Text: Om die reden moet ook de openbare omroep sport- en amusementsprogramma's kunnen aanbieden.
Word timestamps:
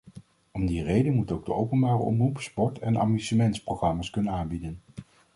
Om 0.51 0.65
die 0.65 0.83
reden 0.83 1.13
moet 1.15 1.31
ook 1.31 1.45
de 1.45 1.53
openbare 1.53 1.97
omroep 1.97 2.39
sport- 2.39 2.79
en 2.79 2.99
amusementsprogramma's 2.99 4.09
kunnen 4.09 4.33
aanbieden. 4.33 4.81